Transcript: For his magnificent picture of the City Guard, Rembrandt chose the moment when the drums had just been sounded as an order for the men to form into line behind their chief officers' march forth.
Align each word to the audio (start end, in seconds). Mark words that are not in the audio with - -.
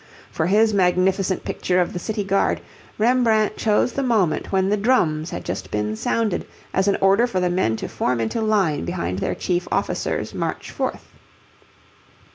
For 0.31 0.47
his 0.47 0.73
magnificent 0.73 1.43
picture 1.45 1.79
of 1.79 1.93
the 1.93 1.99
City 1.99 2.23
Guard, 2.23 2.59
Rembrandt 2.97 3.55
chose 3.55 3.91
the 3.93 4.01
moment 4.01 4.51
when 4.51 4.67
the 4.67 4.75
drums 4.75 5.29
had 5.29 5.45
just 5.45 5.69
been 5.69 5.95
sounded 5.95 6.43
as 6.73 6.87
an 6.87 6.97
order 7.01 7.27
for 7.27 7.39
the 7.39 7.51
men 7.51 7.75
to 7.75 7.87
form 7.87 8.19
into 8.19 8.41
line 8.41 8.83
behind 8.83 9.19
their 9.19 9.35
chief 9.35 9.67
officers' 9.71 10.33
march 10.33 10.71
forth. 10.71 11.05